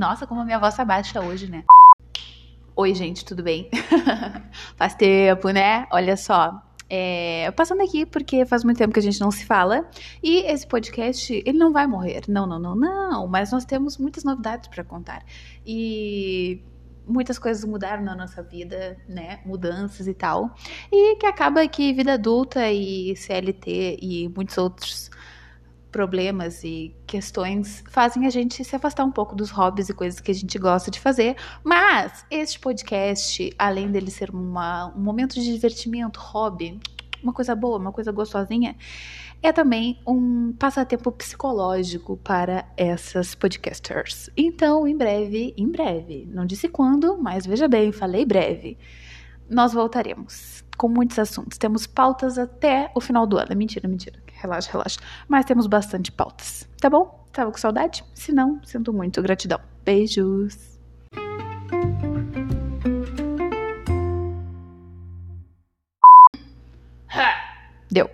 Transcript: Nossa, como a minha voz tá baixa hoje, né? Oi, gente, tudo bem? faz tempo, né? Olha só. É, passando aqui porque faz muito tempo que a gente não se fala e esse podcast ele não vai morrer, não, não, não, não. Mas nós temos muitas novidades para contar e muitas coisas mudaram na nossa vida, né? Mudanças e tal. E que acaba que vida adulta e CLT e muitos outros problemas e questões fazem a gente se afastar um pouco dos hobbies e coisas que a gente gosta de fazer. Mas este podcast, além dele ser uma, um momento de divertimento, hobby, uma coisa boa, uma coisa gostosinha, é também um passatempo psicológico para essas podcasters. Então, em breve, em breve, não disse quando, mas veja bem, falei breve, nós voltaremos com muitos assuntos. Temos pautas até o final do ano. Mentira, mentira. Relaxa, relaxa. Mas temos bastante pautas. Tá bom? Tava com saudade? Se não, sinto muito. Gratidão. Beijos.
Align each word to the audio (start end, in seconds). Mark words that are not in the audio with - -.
Nossa, 0.00 0.26
como 0.26 0.40
a 0.40 0.44
minha 0.44 0.58
voz 0.58 0.74
tá 0.74 0.84
baixa 0.84 1.20
hoje, 1.20 1.46
né? 1.46 1.64
Oi, 2.74 2.94
gente, 2.94 3.24
tudo 3.24 3.42
bem? 3.42 3.68
faz 4.76 4.94
tempo, 4.94 5.50
né? 5.50 5.86
Olha 5.92 6.16
só. 6.16 6.62
É, 6.88 7.50
passando 7.52 7.82
aqui 7.82 8.04
porque 8.04 8.44
faz 8.44 8.64
muito 8.64 8.78
tempo 8.78 8.92
que 8.92 8.98
a 8.98 9.02
gente 9.02 9.20
não 9.20 9.30
se 9.30 9.46
fala 9.46 9.88
e 10.22 10.42
esse 10.50 10.66
podcast 10.66 11.32
ele 11.46 11.56
não 11.56 11.72
vai 11.72 11.86
morrer, 11.86 12.22
não, 12.28 12.46
não, 12.46 12.58
não, 12.58 12.74
não. 12.74 13.26
Mas 13.26 13.50
nós 13.52 13.64
temos 13.64 13.96
muitas 13.96 14.24
novidades 14.24 14.68
para 14.68 14.84
contar 14.84 15.24
e 15.66 16.62
muitas 17.06 17.38
coisas 17.38 17.64
mudaram 17.64 18.02
na 18.02 18.14
nossa 18.14 18.42
vida, 18.42 18.98
né? 19.08 19.40
Mudanças 19.44 20.06
e 20.06 20.14
tal. 20.14 20.54
E 20.90 21.16
que 21.16 21.26
acaba 21.26 21.66
que 21.66 21.92
vida 21.92 22.14
adulta 22.14 22.70
e 22.70 23.14
CLT 23.16 23.98
e 24.00 24.28
muitos 24.28 24.56
outros 24.58 25.10
problemas 25.92 26.64
e 26.64 26.96
questões 27.06 27.84
fazem 27.88 28.26
a 28.26 28.30
gente 28.30 28.64
se 28.64 28.74
afastar 28.74 29.04
um 29.04 29.12
pouco 29.12 29.36
dos 29.36 29.50
hobbies 29.50 29.90
e 29.90 29.94
coisas 29.94 30.18
que 30.18 30.30
a 30.30 30.34
gente 30.34 30.58
gosta 30.58 30.90
de 30.90 30.98
fazer. 30.98 31.36
Mas 31.62 32.24
este 32.30 32.58
podcast, 32.58 33.54
além 33.58 33.90
dele 33.90 34.10
ser 34.10 34.30
uma, 34.30 34.86
um 34.96 35.00
momento 35.00 35.34
de 35.34 35.44
divertimento, 35.44 36.18
hobby, 36.18 36.80
uma 37.22 37.32
coisa 37.32 37.54
boa, 37.54 37.78
uma 37.78 37.92
coisa 37.92 38.10
gostosinha, 38.10 38.74
é 39.42 39.52
também 39.52 40.00
um 40.06 40.52
passatempo 40.52 41.12
psicológico 41.12 42.16
para 42.16 42.64
essas 42.76 43.34
podcasters. 43.34 44.30
Então, 44.36 44.88
em 44.88 44.96
breve, 44.96 45.52
em 45.56 45.68
breve, 45.68 46.28
não 46.32 46.46
disse 46.46 46.68
quando, 46.68 47.18
mas 47.18 47.44
veja 47.44 47.68
bem, 47.68 47.92
falei 47.92 48.24
breve, 48.24 48.78
nós 49.50 49.72
voltaremos 49.72 50.64
com 50.76 50.88
muitos 50.88 51.18
assuntos. 51.18 51.58
Temos 51.58 51.86
pautas 51.86 52.38
até 52.38 52.90
o 52.94 53.00
final 53.00 53.26
do 53.26 53.36
ano. 53.36 53.54
Mentira, 53.54 53.88
mentira. 53.88 54.21
Relaxa, 54.42 54.72
relaxa. 54.72 55.00
Mas 55.28 55.44
temos 55.44 55.68
bastante 55.68 56.10
pautas. 56.10 56.68
Tá 56.80 56.90
bom? 56.90 57.24
Tava 57.32 57.52
com 57.52 57.58
saudade? 57.58 58.04
Se 58.12 58.32
não, 58.32 58.60
sinto 58.64 58.92
muito. 58.92 59.22
Gratidão. 59.22 59.60
Beijos. 59.84 60.71